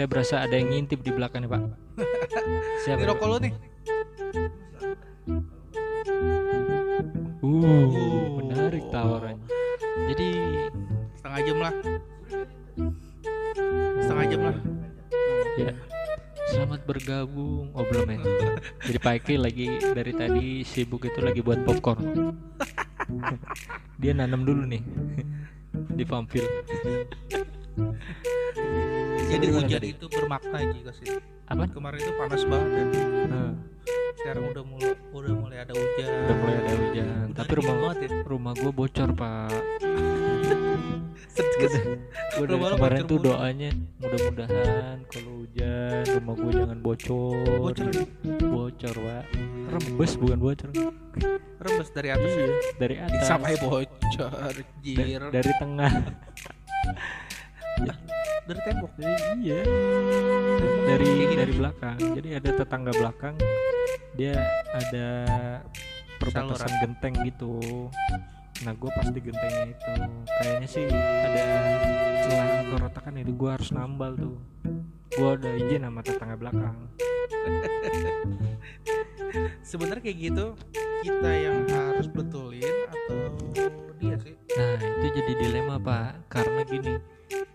[0.00, 1.60] Saya berasa ada yang ngintip di belakang nih, Pak.
[2.88, 3.04] Siapa?
[3.04, 3.10] Ini Pak?
[3.12, 3.52] rokok lo nih.
[7.44, 7.84] Uh,
[8.40, 9.44] menarik tawarannya.
[10.08, 10.28] Jadi
[11.20, 11.74] Setengah jam lah.
[14.00, 14.56] Setengah jam lah.
[15.60, 15.72] ya
[16.48, 17.68] selamat bergabung.
[17.76, 18.20] Oh belum ya.
[18.88, 22.00] Jadi Pak Eki lagi dari tadi sibuk itu lagi buat popcorn.
[24.00, 24.80] Dia nanam dulu nih
[25.92, 26.48] di Farmville.
[29.30, 29.88] Jadi Gimana hujan tadi?
[29.88, 31.06] itu bermakna juga sih.
[31.46, 31.62] Apa?
[31.66, 32.88] Kemarin itu panas banget dan
[33.26, 33.50] Nah,
[34.16, 36.08] sekarang udah mulai udah mulai ada hujan.
[36.10, 37.06] udah mulai ada hujan.
[37.24, 38.08] Udah Tapi rumah banget ya.
[38.24, 39.50] rumah gue bocor pak.
[42.30, 47.46] Gue dari kemarin tuh doanya mudah-mudahan kalau hujan rumah gue jangan bocor.
[47.60, 48.06] Bocor nih.
[48.42, 49.24] Bocor pak.
[49.70, 50.70] Rembes bukan bocor.
[51.60, 52.46] Rembes dari atas ya.
[52.76, 53.22] Dari atas.
[53.24, 55.92] Sampai bocor, Da- dari tengah.
[58.40, 58.90] Dari tembok.
[59.38, 59.60] iya.
[60.84, 61.34] Dari Kayak gini.
[61.38, 61.96] dari belakang.
[62.18, 63.34] Jadi ada tetangga belakang.
[64.18, 64.34] Dia
[64.74, 65.06] ada
[66.18, 66.80] perbatasan Saluran.
[66.82, 67.54] genteng gitu.
[68.60, 69.92] Nah gue pas di gentengnya itu
[70.26, 71.44] kayaknya sih ada
[72.20, 74.36] celah atau retakan itu gue harus nambal tuh.
[75.10, 76.76] Gue udah izin sama tetangga belakang.
[79.62, 80.46] Sebenarnya kayak gitu
[81.00, 83.16] kita yang harus betulin atau
[83.96, 84.34] dia sih?
[84.58, 86.94] Nah itu jadi dilema pak karena gini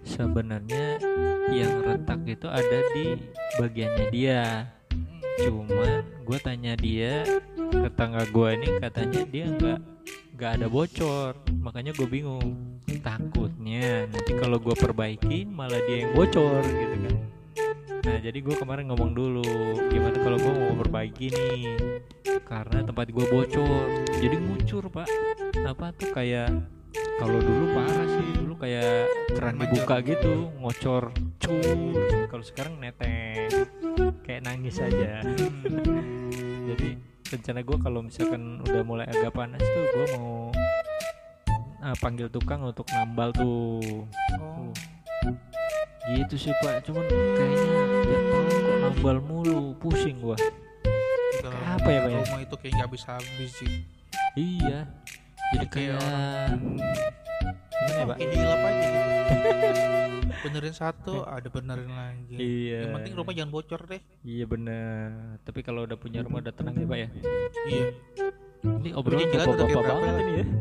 [0.06, 1.02] sebenarnya
[1.50, 3.17] yang retak itu ada di
[3.58, 4.70] bagiannya dia.
[5.42, 7.25] Cuman gue tanya dia
[7.73, 9.80] tetangga gue ini katanya dia nggak
[10.38, 11.36] nggak ada bocor.
[11.59, 12.80] Makanya gue bingung.
[13.06, 17.16] Takutnya nanti kalau gue perbaikin malah dia yang bocor gitu kan.
[18.06, 19.45] Nah jadi gue kemarin ngomong dulu
[19.89, 21.78] gimana kalau gue mau perbaiki nih?
[22.45, 23.86] Karena tempat gue bocor.
[24.22, 25.09] Jadi ngucur pak.
[25.66, 26.50] Apa tuh kayak
[27.16, 31.77] kalau dulu parah sih dulu kayak keran dibuka gitu ngocor cur
[32.27, 33.52] kalau sekarang netes
[34.26, 35.23] kayak nangis aja.
[36.65, 36.98] Jadi
[37.31, 40.49] rencana gue kalau misalkan udah mulai agak panas tuh gue mau
[41.86, 44.03] ah, panggil tukang untuk nambal tuh.
[44.42, 44.70] Oh,
[46.17, 46.83] gitu sih pak.
[46.83, 49.61] Cuman kayaknya tiap tahun kok nambal mulu.
[49.80, 50.39] Pusing kalau
[51.77, 52.17] Apa ya, Pak, ya?
[52.26, 53.73] Rumah itu kayak nggak habis-habis sih.
[54.36, 54.89] iya
[55.48, 56.58] jadi Kayak kayak
[57.76, 59.02] gimana ya pak hilap aja gitu.
[60.45, 62.36] benerin satu, ada benerin lagi.
[62.38, 64.02] iya Yang penting rumah jangan bocor deh.
[64.22, 65.10] iya bener
[65.42, 67.08] tapi kalau udah punya rumah udah tenang ya pak ya
[67.66, 67.86] Iya.
[68.82, 70.45] ini obrolan bapak-bapak berapa banget ini ya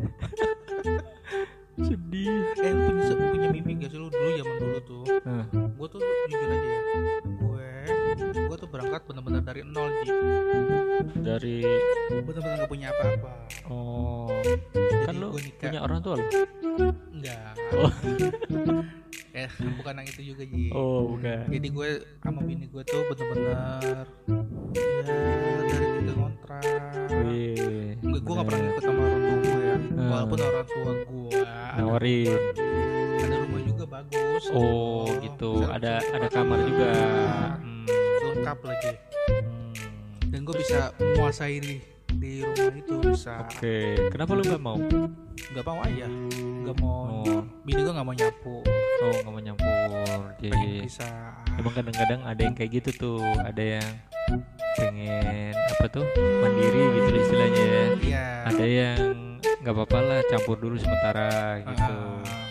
[1.84, 5.03] sedih Eh punya punya mimpi gak sih lu dulu zaman dulu tuh?
[5.22, 6.81] Nah, Gue tuh jujur aja ya.
[7.34, 7.53] Gue
[8.94, 10.06] berangkat bener-bener dari nol ji.
[11.19, 11.56] dari
[12.15, 13.32] Bener-bener gak punya apa-apa.
[13.66, 14.31] oh
[14.71, 15.66] Jadi kan lu gue nikah.
[15.66, 16.22] punya orang tua lu
[17.10, 17.59] Enggak.
[17.75, 17.91] Oh.
[19.34, 20.71] eh bukan yang itu juga ji.
[20.71, 21.88] oh bukan Jadi gue
[22.22, 23.59] sama bini gue tuh bener-bener ya
[25.66, 26.62] dari tiga kontrak.
[27.27, 29.75] Wih, Enggak, gue gak pernah ngikut sama orang tua gue ya.
[29.75, 30.06] Hmm.
[30.06, 31.43] Walaupun orang tua gue
[31.75, 32.38] nawarin
[33.27, 34.44] ada rumah juga bagus.
[34.54, 36.91] oh gitu ada ada kamar juga
[37.59, 37.73] hmm.
[38.34, 38.93] Lengkap lagi.
[39.31, 39.72] hmm.
[40.28, 41.75] Dan gue bisa menguasai di,
[42.12, 43.47] di rumah itu bisa.
[43.47, 44.78] Oke, kenapa lu nggak mau?
[45.55, 46.06] Gak mau aja.
[46.65, 47.22] Gak mau.
[47.22, 48.56] Oh, Bini gue gak mau nyapu.
[49.05, 50.19] oh nggak mau nyampur.
[50.41, 51.06] Jadi bisa.
[51.55, 53.89] emang kadang-kadang ada yang kayak gitu tuh, ada yang
[54.75, 56.06] pengen apa tuh
[56.41, 57.84] mandiri gitu lah istilahnya ya.
[58.01, 58.27] Iya.
[58.49, 58.99] Ada yang
[59.61, 61.97] nggak apa-apa lah campur dulu sementara gitu.
[62.25, 62.49] Ah,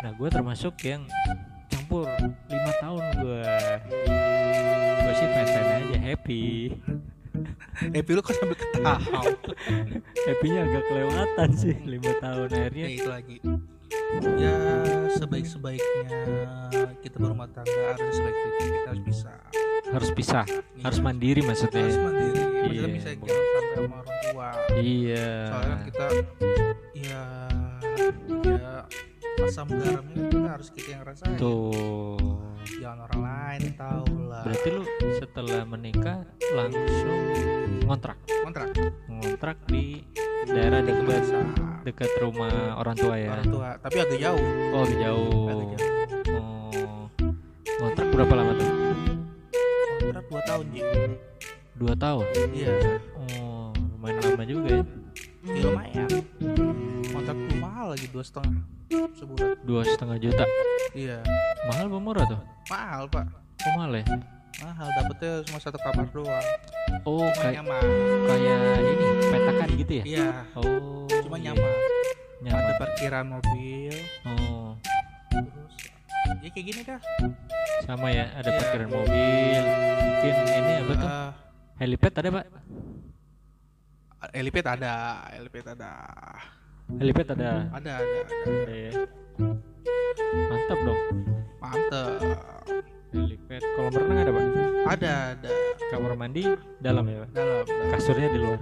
[0.00, 1.06] Nah gue termasuk yang
[1.68, 2.06] campur
[2.50, 3.44] lima tahun gue.
[6.10, 6.74] Happy.
[7.94, 8.98] Happy lu kan sambil ketawa.
[10.28, 12.86] Happynya agak kelewatan sih lima tahun ya akhirnya.
[12.90, 13.36] itu lagi.
[14.36, 14.56] Ya
[15.16, 16.10] sebaik-sebaiknya
[17.00, 19.32] kita berumah tangga harus sebaik-baiknya kita harus bisa.
[19.90, 20.82] Harus pisah, Iya.
[20.84, 21.80] harus mandiri maksudnya.
[21.80, 22.40] harus mandiri.
[22.42, 24.48] Maksudnya Iya, bisa jangan sampai sama orang tua.
[24.76, 25.30] Iya.
[25.46, 26.06] Soalnya kan kita
[26.92, 27.22] ya
[28.44, 28.74] ya
[29.38, 31.38] asam garamnya kita harus kita yang rasain.
[31.38, 32.16] Tuh.
[32.80, 34.42] Jangan orang lain tahu lah.
[34.44, 34.84] Berarti lu
[35.16, 36.18] setelah menikah
[36.52, 37.20] langsung
[37.86, 38.68] ngontrak, kontrak
[39.08, 40.04] ngontrak di
[40.44, 41.24] daerah dekat
[41.82, 43.30] dekat rumah orang tua ya.
[43.34, 44.44] orang tua, tapi agak jauh.
[44.76, 45.46] Oh agak jauh.
[45.48, 45.84] Agak jauh.
[46.36, 47.04] Oh.
[47.80, 48.70] Ngontrak berapa lama tuh?
[50.00, 50.80] Kontrak 2 tahun, Ji.
[51.80, 52.26] Dua tahun.
[52.52, 52.74] Iya,
[53.16, 54.82] Oh lumayan lama juga ya.
[55.48, 56.10] ya lumayan.
[57.08, 58.60] Kontrak tuh mahal lagi dua setengah
[59.20, 59.54] sebulan.
[59.62, 60.44] Dua setengah juta.
[60.90, 61.20] Iya,
[61.68, 62.40] Mahal apa murah tuh?
[62.66, 63.26] mahal pak.
[63.60, 64.04] Oh mahal ya?
[64.58, 66.46] Mahal dapetnya cuma satu kamar doang.
[67.04, 67.62] Oh kayak
[68.26, 70.04] kayak ini petakan gitu ya?
[70.04, 71.06] Iya, Oh.
[71.22, 71.52] cuma iya.
[71.52, 71.74] nyaman.
[72.40, 72.60] Nyaman.
[72.64, 73.94] Ada parkiran mobil,
[74.26, 74.72] Oh.
[75.30, 75.76] terus
[76.40, 77.00] ya kayak gini dah
[77.84, 78.56] sama ya ada Iya.
[78.56, 79.62] parkiran mobil
[80.00, 81.30] mungkin ini apa tuh Ah,
[81.76, 82.46] helipad ada pak
[84.32, 84.92] helipad ada
[85.32, 85.90] helipad ada
[86.98, 87.50] helipad ada?
[87.70, 88.92] Ada ada ada ada ya
[90.50, 91.00] mantap dong.
[91.60, 92.20] mantep
[93.10, 94.44] helipad kolam renang ada pak?
[94.88, 95.48] Ada ada.
[95.90, 96.42] Kamar mandi
[96.78, 97.28] dalam ya pak?
[97.32, 97.88] Dalam, dalam.
[97.90, 98.58] kasurnya di luar.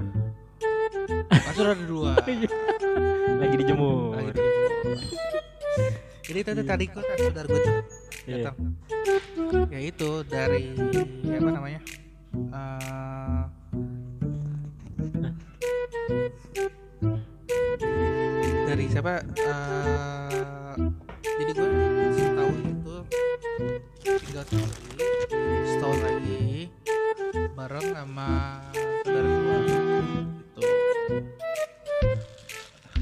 [1.31, 2.13] Kasur ada dua
[3.41, 4.13] lagi dijemur.
[4.15, 4.47] Lagi di-
[6.29, 7.75] ini tadi tadi kok kan saudara gue tuh
[8.29, 8.35] Iya.
[8.45, 8.57] datang.
[9.73, 10.77] Ya itu dari
[11.27, 11.81] apa namanya
[12.29, 13.43] Eh,
[18.79, 19.19] dari siapa?
[19.35, 20.79] Eh,
[21.19, 21.67] jadi gue
[22.15, 22.95] setahun itu
[24.23, 24.71] tinggal sendiri
[25.67, 26.71] setahun lagi
[27.59, 28.31] bareng sama
[29.03, 30.63] saudara gue gitu.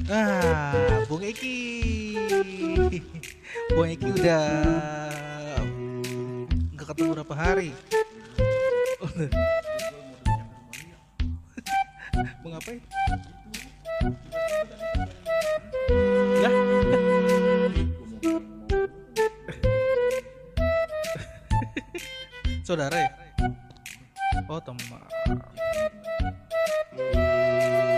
[0.09, 1.61] Ah Bung Eki.
[3.77, 4.49] Bung Eki udah
[6.73, 7.69] nggak ketemu berapa hari.
[12.41, 12.81] Mau ngapain
[22.67, 23.07] saudara ya?
[24.51, 24.99] Oh teman.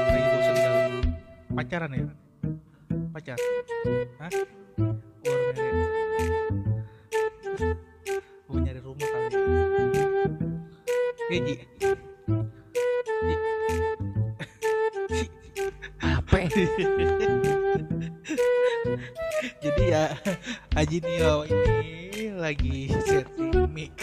[0.05, 1.01] Lagi bosan dalam
[1.57, 2.05] pacaran ya?
[3.09, 3.41] Pacar.
[4.21, 4.29] Hah?
[5.25, 5.41] War
[8.49, 9.37] mau nyari rumah kali
[11.29, 11.55] Gaji
[16.01, 16.37] apa?
[16.49, 16.65] jadi
[19.89, 20.13] ya
[20.77, 23.97] Haji Nio ini lagi setting mic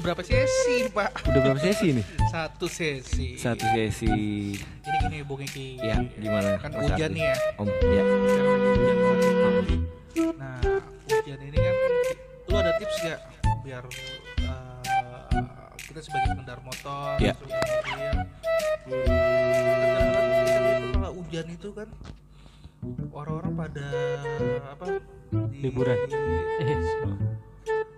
[0.00, 2.04] udah berapa sesi pak Udah berapa sesi nih?
[2.26, 4.08] satu sesi Satu sesi.
[4.80, 6.56] Jadi gini Bung Eki Ya, gimana?
[6.56, 7.14] Kan Mas hujan Ardi?
[7.14, 8.00] nih ya Om, ya.
[8.00, 9.80] Sekarang lagi hujan banget
[10.34, 10.56] Nah
[11.06, 11.74] hujan ini kan
[12.48, 13.20] Lu ada tips gak
[13.60, 15.44] Biar eh,
[15.82, 17.36] Kita sebagai pengendara motor Ya.
[17.36, 17.48] mobil tuh
[20.96, 21.88] Kalau hujan itu kan
[23.12, 23.86] Orang-orang pada
[24.70, 24.96] Apa
[25.52, 25.96] di- Liburan.
[26.08, 26.16] di-
[26.64, 26.78] eh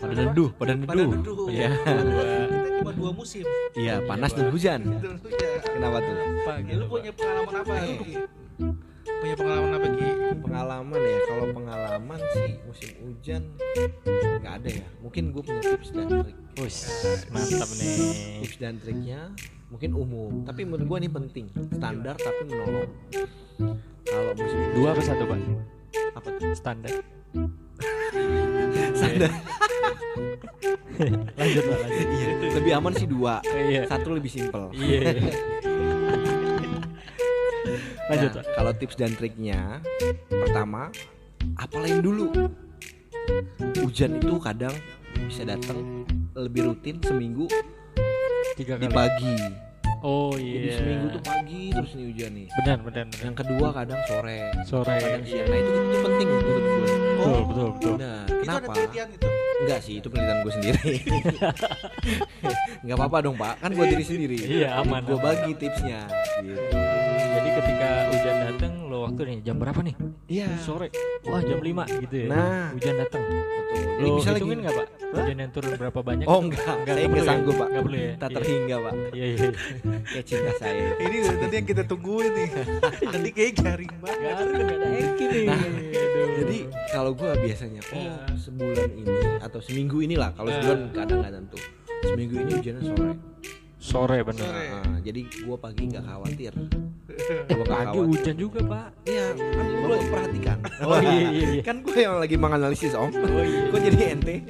[0.03, 1.11] Pada neduh, pada neduh.
[1.47, 1.71] Iya.
[1.79, 3.47] Kita cuma dua musim
[3.79, 4.81] Iya, panas dan hujan.
[4.83, 5.51] Gitu, ya.
[5.63, 6.15] Kenapa tuh?
[6.19, 7.75] Ya, gitu lu punya pengalaman apa?
[9.23, 10.09] Punya pengalaman apa Ki?
[10.43, 13.43] Pengalaman ya, kalau pengalaman sih musim hujan
[14.43, 14.87] nggak ada ya.
[14.99, 16.37] Mungkin gue punya tips dan trik.
[16.59, 16.77] Wus,
[17.33, 17.95] mantap nih
[18.45, 19.21] Tips dan triknya
[19.73, 21.47] mungkin umum, tapi menurut gue ini penting.
[21.79, 22.91] Standar tapi menolong.
[24.03, 25.39] Kalau musim dua apa satu pak
[26.13, 26.53] apa tuh?
[26.53, 26.93] standar
[28.93, 29.31] Standar.
[31.35, 33.41] lanjut pak lanjut Iya, lebih aman sih dua.
[33.47, 34.69] iya Satu lebih simpel.
[34.75, 35.13] iya
[38.05, 39.81] lanjut Nah, kalau tips dan triknya,
[40.29, 40.93] pertama,
[41.57, 42.29] apalain dulu.
[43.79, 44.75] Hujan itu kadang
[45.23, 46.05] bisa datang
[46.35, 47.47] lebih rutin seminggu
[48.53, 49.37] tiga di kali pagi.
[50.03, 52.47] oh Jadi iya seminggu tuh pagi terus nih hujan nih.
[52.53, 55.47] benar benar benar Yang kedua kadang sore, sore kadang siang.
[55.47, 56.91] Nah itu itu penting menurut gue.
[57.15, 58.67] betul betul betul Nah, Itu ada kenapa?
[58.69, 59.29] penelitian itu.
[59.63, 60.95] Enggak sih, itu penelitian gue sendiri.
[62.83, 63.63] Enggak apa-apa dong, Pak.
[63.63, 64.37] Kan gue diri sendiri.
[64.43, 66.11] Iya, aman, Gue bagi tipsnya.
[66.43, 66.59] Gitu.
[67.33, 68.72] jadi ketika hujan datang
[69.03, 69.95] waktu nih jam berapa nih
[70.27, 70.49] Iya.
[70.59, 70.89] sore
[71.25, 72.69] wah jam 5 gitu ya Nah.
[72.73, 74.03] hujan datang Betul.
[74.03, 74.39] Lo bisa lagi.
[74.39, 77.29] hitungin nggak pak hujan yang turun berapa banyak Oh enggak, Nggak, saya nggak enggak ya?
[77.29, 77.69] sanggup pak.
[77.69, 78.37] nggak perlu ya Tak Iya.
[78.37, 78.95] terhingga pak.
[79.13, 79.39] iya iya
[80.03, 80.85] Kayak cinta saya.
[80.99, 82.49] Ini tadi yang kita tungguin nih.
[83.05, 84.35] Tadi kayak garing banget.
[84.45, 85.63] nggak ada Eki nih Nah.
[86.33, 88.15] Jadi kalau gue biasanya, oh Iya.
[88.35, 90.31] sebulan ini atau seminggu inilah.
[90.33, 91.59] Kalau sebulan kadang nggak tentu.
[92.05, 93.13] Seminggu ini hujannya sore.
[93.79, 94.65] sore bener Sore.
[94.71, 96.53] Nah, jadi gue pagi nggak khawatir.
[97.13, 98.05] Nggak pagi khawatir.
[98.09, 100.59] hujan juga pak Iya, kan gue lagi perhatikan.
[100.83, 103.11] oh iya iya iya kan gue yang lagi menganalisis om.
[103.11, 104.37] oh iya Gue jadi ente.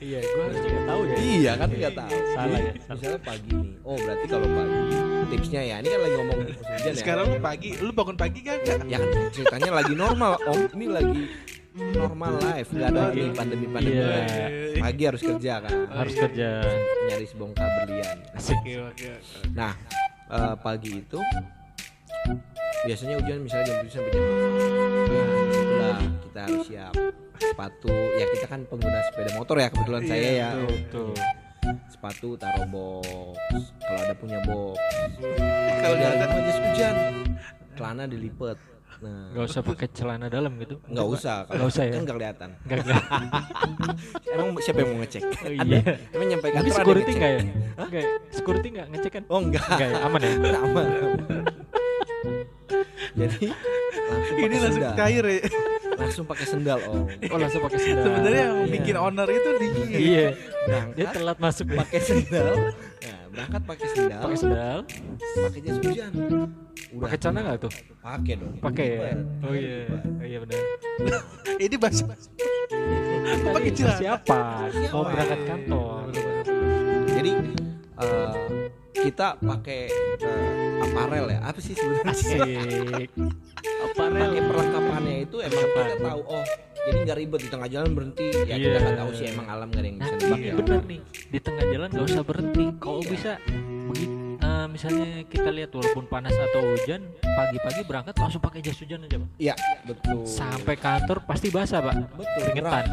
[0.00, 2.10] iya gue harusnya nggak tahu ya iya kan nggak tahu.
[2.28, 2.96] Salah Jadi, ya, salah.
[2.96, 3.72] Misalnya pagi nih.
[3.82, 4.78] Oh berarti kalau pagi
[5.28, 5.76] tipsnya ya.
[5.78, 6.92] Ini kan lagi ngomong musim hujan ya.
[6.94, 8.78] Sekarang lu pagi, lu bangun pagi kan enggak?
[8.86, 10.60] ya kan ceritanya lagi normal om.
[10.70, 11.20] Ini lagi
[11.78, 12.68] normal life.
[12.70, 13.98] Gak ada Lagi- ini pandemi pandemi.
[13.98, 14.18] iya.
[14.78, 15.76] Pagi harus kerja kan.
[15.92, 16.48] harus kerja
[17.06, 18.16] Nyaris bongkar berlian.
[18.32, 19.08] asik Oke, oke.
[19.52, 19.72] Nah
[20.28, 21.20] eh, pagi itu
[22.84, 26.94] biasanya hujan misalnya jam 7 sampai jam 8 Nah kita harus siap
[27.38, 27.90] sepatu.
[27.90, 30.48] Ya kita kan pengguna sepeda motor ya kebetulan Iya, saya ya.
[30.90, 31.14] tuh.
[31.90, 33.04] sepatu taruh box
[33.82, 34.78] kalau ada punya box.
[35.78, 36.94] Kalau ada, jas hujan
[37.74, 38.56] celana dilipet
[38.98, 40.82] nah Gak usah pakai celana dalam gitu.
[40.82, 41.92] nggak usah kalau Nggak usah ya?
[41.92, 43.04] kan nggak kelihatan Gak gak.
[44.28, 45.80] emang siapa yang mau ngecek Oh, ada iya.
[46.10, 47.18] emang nyampe Tapi kantor ada security ngecek?
[47.18, 47.40] nggak ya?
[47.78, 48.04] Enggak.
[48.30, 49.22] Security nggak ngecek kan?
[49.26, 49.96] oh enggak Enggak ya?
[50.02, 50.30] Aman ya?
[50.64, 50.86] aman
[53.10, 53.50] jadi
[54.08, 55.40] langsung ini langsung sendal cair ya.
[55.96, 58.04] langsung pakai sendal om Oh langsung pakai sendal.
[58.04, 58.72] Sebenarnya yang Iya.
[58.72, 59.68] bikin owner itu dia.
[59.68, 59.98] Iya.
[59.98, 60.26] Dia
[60.64, 61.78] berangkat telat masuk ya.
[61.78, 64.78] pakai sendal nah, berangkat pakai sendal Pakai sendal.
[65.38, 66.12] pakai jas hujan
[66.90, 67.72] Udah Pakai celana nggak tuh?
[68.00, 69.12] pakai dong Pakai ya?
[69.44, 69.78] Oh iya.
[69.94, 70.58] Oh iya benar.
[71.64, 72.02] Ini bahasa
[73.48, 73.98] pakai celana.
[73.98, 74.38] Siapa?
[74.90, 76.02] Mau berangkat kantor.
[77.08, 77.30] jadi
[77.98, 78.34] eh,
[78.98, 79.80] kita pakai
[80.18, 82.38] eh, aparel ya apa sih sebenarnya Asik.
[82.38, 83.04] pakai
[83.84, 84.30] Aparel.
[84.42, 86.44] perlengkapannya itu emang kita tahu oh
[86.88, 88.80] jadi nggak ribet di tengah jalan berhenti ya kita Iya.
[88.80, 91.64] nggak tahu sih emang alam gak ada yang bisa Nah, ya bener nih di tengah
[91.66, 92.64] jalan gak usah berhenti.
[92.78, 93.08] Kalau Iya.
[93.08, 93.32] bisa
[93.86, 94.16] begitu
[94.68, 99.28] misalnya kita lihat walaupun panas atau hujan, pagi-pagi berangkat langsung pakai jas hujan aja, Pak.
[99.36, 101.96] iya betul Sampai kantor pasti basah, Pak.
[102.12, 102.84] betul Keringetan.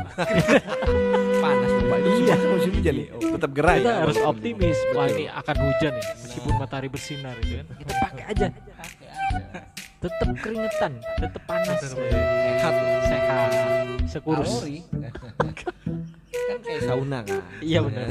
[1.43, 2.35] panas tuh pak itu Iya.
[2.47, 4.73] musim hujan nih Oh, tetap gerah Kita ya harus optimis.
[4.73, 5.13] di- Wah, betul.
[5.13, 7.65] ini akan hujan nih, meskipun matahari bersinar itu kan.
[7.75, 8.45] Kita pakai aja.
[10.05, 11.81] Tetap keringetan, tetap panas.
[11.81, 12.73] sehat.
[13.09, 13.53] Sehat,
[14.05, 14.45] sekurus.
[14.61, 14.77] kalori
[16.45, 18.05] kan kayak sauna kan Iya benar.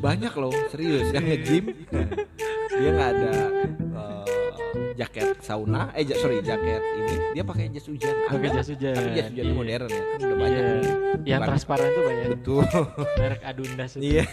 [0.00, 1.64] banyak loh serius yang nge-gym
[2.70, 3.32] dia nggak ada
[3.76, 4.17] eh,
[4.98, 8.92] jaket sauna eh ja- sorry jaket ini dia pakai jas hujan Pakai jas hujan.
[8.92, 9.54] tapi jas hujan Iya.
[9.54, 10.92] modern ya kan udah banyak nih.
[11.24, 12.24] Yang transparan tuh Pak ya.
[12.28, 12.62] betul
[13.16, 14.24] Merek Adundas iya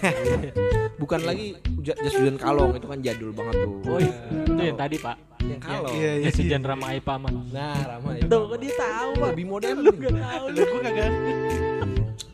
[0.96, 1.46] bukan lagi
[1.80, 5.18] ja- jas hujan kalong itu kan jadul banget tuh Oh iya, itu yang tadi Pak.
[5.44, 6.26] yang kalong Iya, iya.
[6.26, 7.30] Jas hujan Rama Aipama.
[7.48, 9.30] nah ramah ya Tuh, kok dia tahu Pak?
[9.32, 10.46] lebih modern Lu gak tahu.
[10.50, 11.12] Lu gua kagak.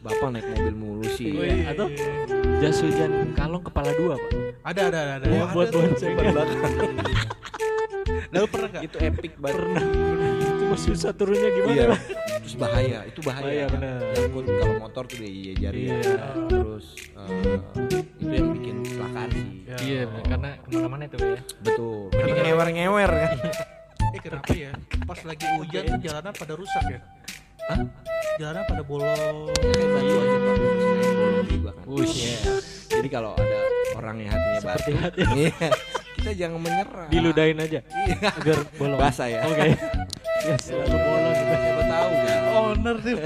[0.01, 1.69] bapak naik mobil mulu sih Oh iya.
[1.69, 1.85] Atau
[2.57, 4.31] jas hujan kalong kepala dua Pak.
[4.63, 5.13] Ada ada ada.
[5.19, 5.51] ada.
[5.51, 5.83] Buat tuh.
[5.83, 6.15] bonceng.
[8.31, 8.83] Lalu pernah nggak?
[8.83, 9.83] itu epic banget Pernah.
[10.57, 11.88] Cuma susah turunnya gimana iya
[12.41, 14.00] terus bahaya itu bahaya Bahaya, bener.
[14.09, 15.93] nyangkut kalau motor tuh deh iya jari ya.
[15.93, 16.25] Iya.
[16.50, 17.59] terus eh,
[18.17, 19.77] itu yang bikin kecelakaan sih Ya.
[19.79, 20.25] Iya, bener.
[20.27, 21.39] karena ke mana-mana itu ya.
[21.61, 23.31] betul bikin ngewer ngewer kan
[24.11, 24.71] Eh kenapa ya?
[25.01, 27.00] Pas lagi hujan tuh jalanan pada rusak ya?
[27.63, 27.79] Hah?
[28.35, 29.38] Jalanan pada bolong.
[29.55, 30.55] kayak batu aja pak
[31.15, 31.83] bolong juga kan.
[31.88, 32.35] Iya.
[32.91, 33.59] jadi kalau ada
[33.93, 35.55] orang yang hatinya Seperti batu hati iya
[36.22, 39.00] kita jangan menyerah diludahin aja iya agar bolong.
[39.00, 39.74] basah ya Oke.
[40.42, 41.54] Ya selalu bolong gitu.
[41.56, 43.18] siapa tahu kan Owner deh.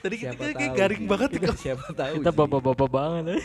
[0.00, 3.36] Tadi kita kayak tahu garing banget Kita siapa tahu Kita bapak-bapak banget ya.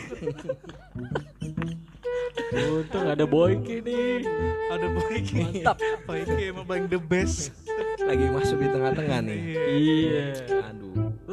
[2.66, 4.22] Untung ada Boyki nih.
[4.66, 5.34] Ada Boyki.
[5.36, 5.76] Mantap.
[6.02, 7.54] Boyki emang paling the best.
[7.98, 10.24] lagi masuk di tengah-tengah nih Iya.
[10.64, 10.85] aduh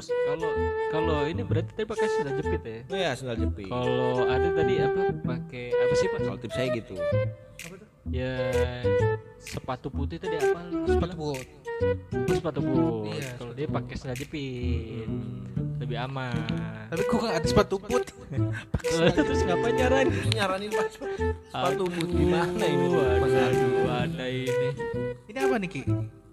[0.04, 0.52] Terus kalau
[0.92, 2.80] kalau ini berarti tadi pakai sandal jepit ya?
[2.92, 6.20] oh ya sendal jepit Kalau ada tadi apa pakai apa sih pak?
[6.20, 6.96] kalau tips saya gitu
[8.04, 8.36] Ya
[9.40, 10.60] sepatu putih tadi apa?
[10.84, 11.40] Sepatu boot.
[12.12, 13.16] Oh, sepatu boot.
[13.16, 15.08] Iya, Kalau dia pakai sandal jepit
[15.80, 16.36] lebih aman.
[16.92, 18.04] Tapi kok nggak ada sepatu boot?
[19.24, 20.12] Terus ngapain nyaranin?
[20.12, 23.56] terus nyaranin pas sepatu boot gimana ini Aduh, Mas Adu?
[23.56, 24.70] aduh, ada ini.
[25.32, 25.82] Ini apa nih Ki?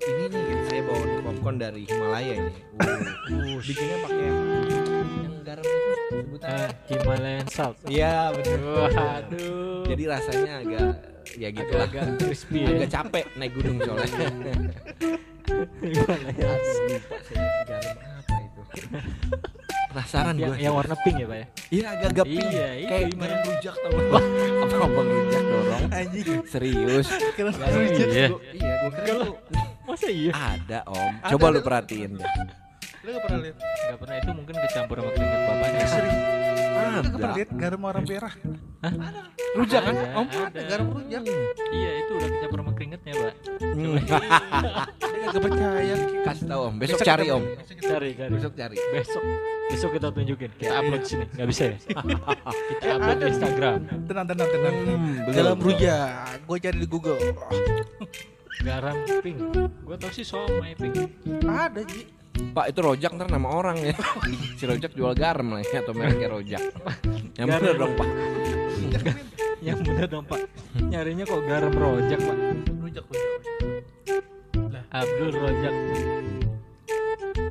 [0.01, 4.39] Ini nih saya bawa popcorn dari Himalaya ini uh, bikinnya pakai yang
[5.21, 5.79] yang garam itu
[6.11, 7.77] sebutannya Ah, Himalayan salt.
[7.87, 9.85] iya betul Waduh.
[9.85, 10.89] jadi rasanya agak
[11.33, 12.69] ya gitu lah agak crispy ya.
[12.75, 14.27] agak capek naik gunung soalnya
[15.51, 18.61] Aduh, saya garam apa itu
[19.91, 21.47] penasaran gue yang warna pink ya pak ya?
[21.69, 23.29] iya agak-agak pink Iya, itu kayak gimana?
[23.29, 26.41] garam rujak tau apa abang rujak dorong Anjing.
[26.47, 28.09] serius rujak.
[28.09, 28.27] Iya.
[28.29, 29.27] Gua- iya gue kira
[29.91, 30.33] Masa iya?
[30.33, 31.67] ada om Ada, coba lu ada.
[31.67, 32.29] perhatiin deh
[33.01, 33.57] Lu nggak pernah lihat?
[33.59, 35.81] Gak pernah itu mungkin kecampur sama keringet bapaknya.
[35.83, 36.17] Serius.
[36.21, 38.35] Lu nggak pernah ada lihat garam warna merah?
[39.51, 40.41] rujak kan Ada, Om ada.
[40.47, 41.23] ada garam rujak.
[41.71, 43.35] Iya itu udah kecampur sama keringetnya pak.
[43.59, 43.97] Hmm.
[45.01, 45.95] Dia nggak percaya.
[46.23, 48.31] Kasih tahu om besok cari kita- om besok kita- Cari cari.
[48.31, 49.25] besok cari Besok
[49.67, 50.51] besok kita tunjukin.
[50.55, 51.25] Kita upload sini.
[51.31, 51.77] Gak bisa ya?
[52.71, 53.23] kita upload ada.
[53.23, 53.75] di Instagram.
[54.05, 54.75] Tenang tenang tenang.
[54.77, 56.09] Hmm, Garam rujak.
[56.45, 57.19] Gue cari di Google.
[58.61, 59.39] Garam pink.
[59.85, 60.97] Gue tau sih somai pink.
[61.45, 62.05] Ada Ji.
[62.41, 63.93] Pak itu rojak ntar nama orang ya
[64.59, 66.63] Si rojak jual garam lah ya Atau mereknya rojak
[67.37, 68.09] Yang bener dong pak
[69.61, 70.41] Yang bener dong pak.
[70.81, 72.39] Nyarinya kok garam rojak pak.
[72.81, 73.29] Rujak rujak.
[74.89, 75.75] Abdul rojak.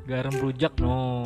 [0.10, 1.22] Garam rujak no.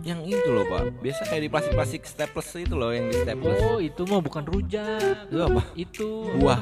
[0.00, 3.60] Yang itu loh pak biasa kayak di plastik plastik staples itu loh yang di staples
[3.60, 5.28] Oh, itu mah bukan rujak.
[5.28, 6.08] itu apa Itu
[6.40, 6.60] buah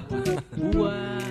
[0.75, 1.25] buah.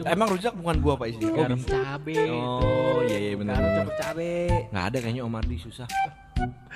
[0.00, 3.72] Itu emang rujak bukan buah pak isinya oh, garam cabe oh iya iya benar Garam
[3.76, 4.32] campur cabe.
[4.72, 5.88] nggak ada kayaknya Om Ardi susah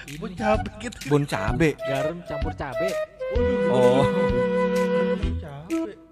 [0.04, 0.98] Ini capek gitu.
[1.08, 2.88] bon cabe garam campur cabe.
[3.72, 4.04] oh.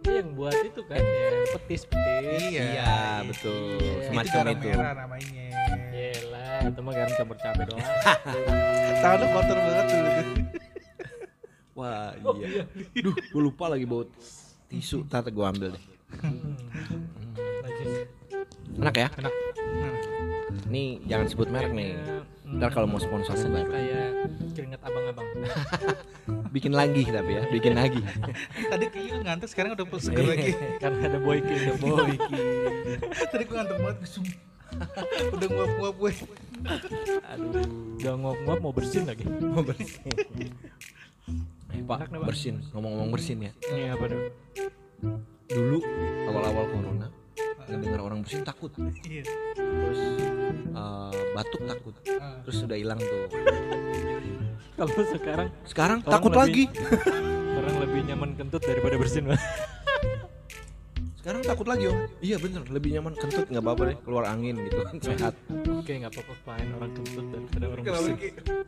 [0.03, 2.41] Ini yang buat itu kan ya petis-petis.
[2.49, 2.65] Iya.
[2.65, 3.93] iya betul Iya.
[3.93, 5.45] Itu semacam garam itu merah namanya.
[5.93, 7.85] Yelah, itu mah garam campur cabe doang.
[9.03, 10.01] Tangan lu kotor banget tuh.
[11.73, 12.65] wah iya
[13.01, 14.05] duh gue lupa lagi bawa
[14.69, 15.85] tisu tata gue ambil deh.
[18.79, 19.35] enak ya Enak.
[20.73, 21.97] Nih jangan sebut merek nih.
[22.53, 23.69] Ntar kalau mau sponsor baru.
[23.73, 24.09] kayak
[24.53, 25.29] keringet abang-abang.
[26.55, 28.05] Bikin lagi tapi ya, bikin lagi.
[28.73, 30.53] Tadi kayaknya lu ngantuk sekarang udah seger lagi.
[30.83, 32.41] Karena ada boyki, ada boyki.
[33.33, 34.25] Tadi gue ngantuk banget kesum.
[35.37, 36.13] udah nguap-nguap gue.
[37.33, 37.65] Aduh.
[37.97, 39.25] Udah nguap-nguap mau bersin lagi.
[39.25, 40.13] Mau bersin.
[41.73, 42.61] Eh, Pak, bersin.
[42.77, 43.53] Ngomong-ngomong bersin ya.
[43.73, 44.25] Ini apa dong?
[45.49, 45.79] Dulu
[46.29, 47.22] awal-awal corona
[47.67, 48.71] ngedengar orang bersin takut.
[49.03, 49.25] Iya.
[49.55, 50.01] Terus
[50.73, 51.95] eh, batuk takut.
[52.17, 52.43] Ah.
[52.43, 53.23] Terus sudah hilang tuh.
[54.73, 56.65] Kalau sekarang Sekarang Orang takut lebih- lagi.
[57.63, 59.43] orang lebih nyaman kentut daripada bersin, Mas.
[61.23, 61.95] Sekarang takut lagi om.
[62.19, 65.35] Iya bener, lebih nyaman kentut nggak apa-apa deh, keluar angin gitu kan sehat.
[65.71, 68.17] Oke, nggak apa-apa fine orang kentut daripada orang bersin.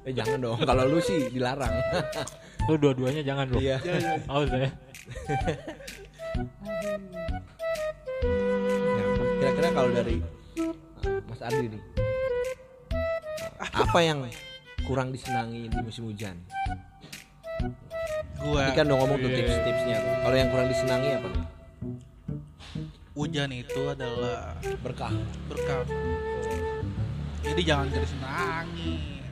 [0.06, 1.74] Eh jangan dong, kalau lu sih dilarang.
[2.70, 3.58] Lu dua-duanya jangan lu.
[3.58, 3.82] Iya.
[4.30, 4.70] Awas ya.
[9.64, 10.16] Ya, Kira-kira kalau dari
[10.60, 11.82] uh, Mas Adi nih,
[13.72, 14.28] apa yang
[14.84, 16.36] kurang disenangi di musim hujan?
[18.44, 20.14] Gua Tadi kan udah ngomong tuh tips-tipsnya tuh.
[20.20, 21.46] Kalau yang kurang disenangi apa nih?
[23.16, 24.52] hujan itu adalah
[24.84, 25.14] Berkah.
[25.48, 25.80] berkah.
[27.40, 29.24] Jadi jangan jadi senangi.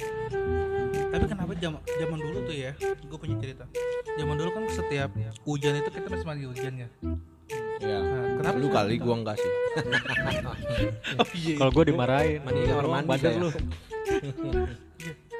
[1.12, 2.72] Tapi kenapa zaman zaman dulu tuh ya?
[3.04, 3.68] Gue punya cerita.
[4.16, 5.12] Zaman dulu kan setiap
[5.44, 6.88] hujan itu kita masih mandi hujan ya.
[7.82, 7.98] Ya.
[7.98, 9.52] Nah, kenapa Lu kali gua enggak sih.
[11.12, 11.54] Oh iya.
[11.58, 13.36] Kalau gue dimarahin, Mandi di kamar mandi saya.
[13.36, 13.48] lu.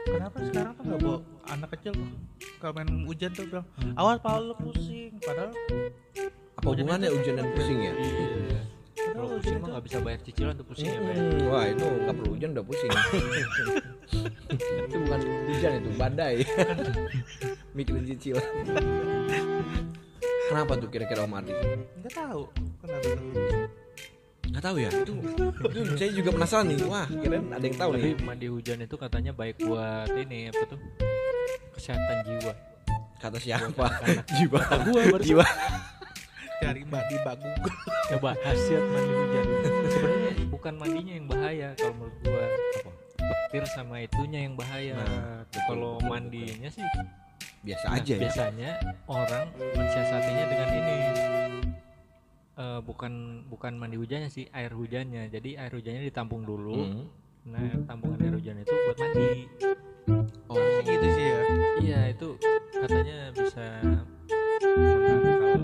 [0.03, 1.95] Kenapa sekarang tuh nggak bawa anak kecil
[2.59, 5.51] kalau main hujan tuh bilang awas pala lu pusing padahal
[6.53, 7.93] Apa hubungannya hujan dan pusing ya?
[7.95, 8.61] Iya.
[9.15, 10.99] Kalau pusing mah nggak bisa bayar cicilan tuh pusing ya.
[11.01, 12.91] Hmm, Wah itu nggak perlu hujan udah pusing.
[14.85, 16.35] itu bukan hujan itu badai.
[17.77, 18.45] Mikirin cicilan.
[20.53, 21.53] Kenapa tuh kira-kira Om Ardi?
[22.05, 22.43] nggak tahu
[22.85, 23.25] kenapa tuh.
[24.53, 24.91] Nggak tahu ya.
[24.93, 25.13] Itu,
[25.65, 26.79] itu saya juga penasaran nih.
[26.85, 28.15] Wah kirain ada yang tahu Tapi nih.
[28.21, 30.81] mandi hujan itu katanya baik buat ini apa tuh?
[31.73, 32.53] Kesehatan jiwa.
[33.17, 33.87] Kata siapa?
[34.37, 34.61] Jiwa.
[34.61, 35.25] Kata gua barusan.
[35.25, 35.47] Jiwa.
[36.63, 37.75] cari mbak di mbak Google
[38.13, 39.47] Coba khasiat mandi hujan.
[39.89, 42.45] Sebenarnya bukan mandinya yang bahaya kalau menurut gua.
[43.23, 45.01] Petir sama itunya yang bahaya.
[45.01, 46.85] Nah, kalau mandinya sih
[47.63, 48.21] Biasa nah, aja ya.
[48.27, 48.71] biasanya
[49.07, 50.99] orang mensiasatinya dengan ini.
[52.53, 53.13] Eh, bukan
[53.49, 57.05] bukan mandi hujannya sih air hujannya jadi air hujannya ditampung dulu Hmm.
[57.43, 59.31] nah tampungan air hujan itu buat mandi
[60.47, 60.55] Oh.
[60.55, 61.41] Harusnya gitu sih ya
[61.81, 62.29] Iya itu
[62.77, 63.65] katanya bisa
[64.69, 65.63] menangkal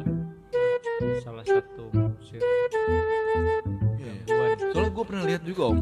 [1.20, 2.40] salah satu musir
[4.00, 4.56] gangguan.
[4.72, 5.78] Soalnya gue pernah lihat juga om.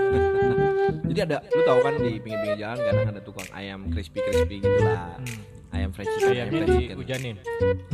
[1.08, 4.80] Jadi ada, lu tahu kan di pinggir-pinggir jalan kadang ada tukang ayam crispy crispy gitu
[4.82, 5.16] lah.
[5.16, 5.40] Hmm.
[5.68, 7.34] Ayam fried chicken, ayam fried chicken.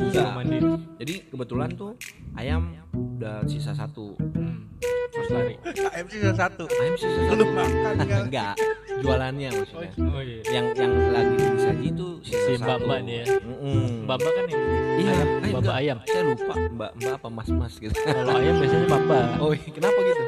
[0.08, 0.58] Suruh mandi.
[0.98, 1.98] Jadi kebetulan tuh
[2.32, 4.14] ayam udah sisa satu.
[4.32, 4.70] Hmm.
[5.12, 5.54] Terus lari.
[5.92, 7.36] AM sisa satu Ayam sisa satu.
[7.36, 8.54] lu makan kan Enggak,
[8.98, 9.90] jualannya maksudnya.
[10.00, 10.40] Oh iya.
[10.48, 12.86] Yang yang lagi disaji itu sisa Si satu.
[12.88, 13.24] nih ya.
[13.38, 14.08] Mm-mm.
[14.08, 14.62] Bamba kan yang
[14.92, 15.76] Iya, ayam, eh, enggak.
[15.76, 15.98] ayam.
[16.06, 17.92] Saya lupa mbak mbak apa mas mas gitu.
[17.94, 19.20] Kalau ayam biasanya bamba.
[19.42, 20.22] Oh iya, kenapa gitu?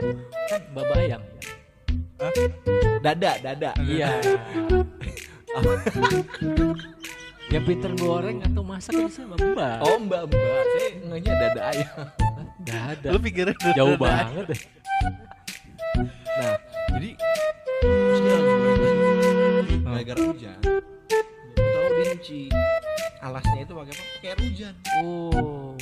[0.47, 1.23] Kan bamba ayam.
[3.05, 3.71] Dada dada.
[3.85, 4.09] Iya.
[7.55, 9.79] ya pinter goreng atau masak kan sih bamba.
[9.85, 12.07] Oh mbak mbak, saya ngehnya dada ayam.
[12.65, 13.07] Nggak ada.
[13.13, 14.61] lu pikirnya Jauh banget deh.
[16.35, 16.57] Nah,
[16.97, 17.11] jadi
[20.05, 20.59] gara-gara hujan.
[20.65, 22.41] Lu tahu dia nyuci
[23.25, 24.05] alasnya itu pakai apa?
[24.05, 24.75] Pakai air hujan.
[25.01, 25.73] Oh.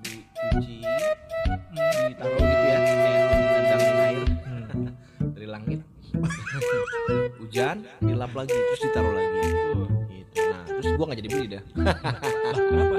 [0.00, 0.76] Dicuci,
[2.08, 2.55] ditaruh
[7.46, 9.38] hujan, dilap lagi, terus ditaruh lagi.
[9.46, 10.42] Gitu.
[10.50, 11.62] Nah, terus gua nggak jadi beli dah.
[12.58, 12.96] Kenapa?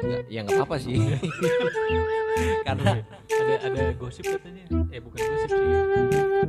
[0.00, 0.96] Nggak, ya nggak apa-apa sih.
[2.66, 2.98] Karena
[3.40, 5.74] ada ada gosip katanya eh bukan gosip sih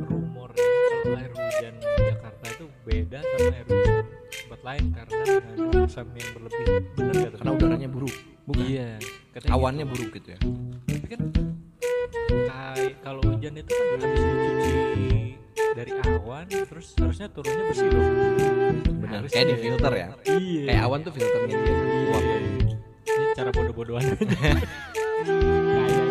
[0.06, 6.06] rumor kalau air hujan Jakarta itu beda sama air hujan tempat lain karena mengandung asam
[6.14, 8.14] yang berlebih benar gak karena udaranya buruk.
[8.42, 8.62] Bukan.
[8.66, 8.88] iya
[9.34, 9.92] katanya Awannya gitu.
[9.94, 10.38] buruk gitu ya.
[10.82, 11.20] tapi kan
[13.02, 14.72] kalau hujan itu kan habis dicuci
[15.72, 18.12] dari awan terus harusnya turunnya bersih dong.
[19.02, 19.20] Benar.
[19.24, 20.08] Harusnya kayak di filter ya?
[20.28, 20.64] Iya.
[20.68, 21.74] Kayak awan tuh filternya dia.
[21.74, 22.36] Iya.
[23.12, 24.52] ini cara bodoh-bodohan aja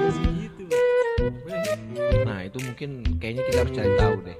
[2.51, 4.37] itu mungkin kayaknya kita harus cari tahu deh.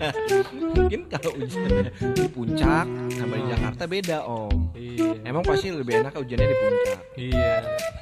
[0.76, 4.68] Mungkin kalau hujannya di puncak sama di Jakarta beda om.
[4.76, 5.08] Iya.
[5.24, 6.98] Emang pasti lebih enak hujannya di puncak.
[7.16, 7.52] Iya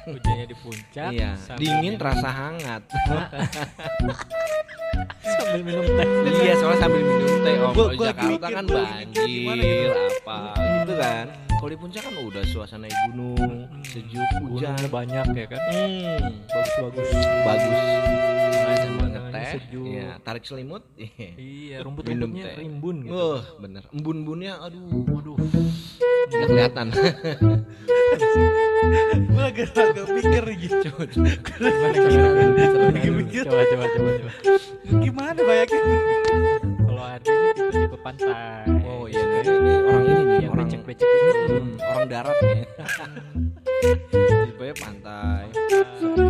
[0.03, 2.81] hujannya di puncak iya dingin minum- terasa hangat.
[5.23, 6.07] Sambil minum teh.
[6.43, 7.71] Iya soalnya sambil minum teh om.
[7.71, 9.91] Gua- gua Jakarta mikir kan banjir gitu.
[9.95, 10.39] apa
[10.83, 11.25] gitu kan.
[11.59, 14.75] Kalau di puncak kan udah suasana gunung sejuk hujan.
[14.91, 15.61] banyak ya kan?
[15.71, 17.07] Hmm, bagus-bagus
[17.47, 17.79] bagus.
[17.79, 18.48] Pemandangannya ngeteh
[19.51, 19.85] sejuk.
[19.85, 20.83] iya, tarik selimut
[21.35, 22.55] iya Minum rumput-rumputnya teh.
[22.57, 23.83] rimbun gitu Wah, bener.
[23.89, 25.37] Embun-embunnya aduh, waduh
[26.29, 26.87] nggak kelihatan.
[29.29, 30.89] Gue agak agak pikir nih gitu.
[30.89, 33.43] gimana gimana Lagi mikir.
[33.43, 34.31] coba coba coba coba
[34.99, 35.83] Gimana bayangin?
[36.79, 41.29] kalau Ardi ini tipe-tipe pantai Oh iya, ini orang ini nih, yang orang becek-becek itu
[41.49, 42.61] Hmm, orang darat nih.
[44.43, 45.43] Tipenya pantai,
[45.95, 46.27] sepi.